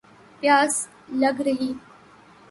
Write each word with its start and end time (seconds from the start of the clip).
پیاس 0.39 0.73
لَگ 1.21 1.41
رہی 1.41 1.71